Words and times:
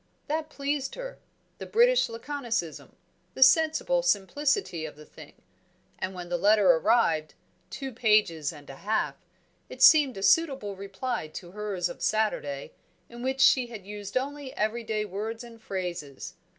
That 0.25 0.49
pleased 0.49 0.95
her; 0.95 1.19
the 1.59 1.67
British 1.67 2.07
laconicism; 2.09 2.95
the 3.35 3.43
sensible 3.43 4.01
simplicity 4.01 4.83
of 4.83 4.95
the 4.95 5.05
thing! 5.05 5.33
And 5.99 6.15
when 6.15 6.27
the 6.27 6.39
letter 6.39 6.71
arrived 6.71 7.35
(two 7.69 7.91
pages 7.91 8.51
and 8.51 8.67
a 8.71 8.77
half) 8.77 9.17
it 9.69 9.83
seemed 9.83 10.17
a 10.17 10.23
suitable 10.23 10.75
reply 10.75 11.27
to 11.27 11.51
hers 11.51 11.87
of 11.87 12.01
Saturday, 12.01 12.71
in 13.09 13.21
which 13.21 13.41
she 13.41 13.67
had 13.67 13.85
used 13.85 14.17
only 14.17 14.57
everyday 14.57 15.05
words 15.05 15.43
and 15.43 15.61
phrases. 15.61 16.33